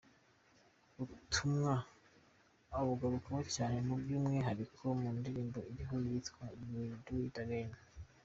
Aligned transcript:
Ubutumwa 1.01 1.73
abugarukaho 2.77 3.41
cyane 3.55 3.77
by’umwihariko 4.01 4.83
mu 4.99 5.09
ndirimbo 5.17 5.59
iriho 5.71 5.95
yitwa 6.07 6.43
“You 6.63 6.69
will 6.75 6.95
do 7.05 7.15
it 7.27 7.37
again. 7.43 7.71